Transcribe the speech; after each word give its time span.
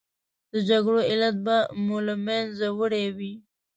د 0.53 0.53
جګړو 0.69 0.99
علت 1.09 1.35
به 1.45 1.57
مو 1.85 1.97
له 2.07 2.15
منځه 2.25 2.67
وړی 2.79 3.05
وي. 3.17 3.33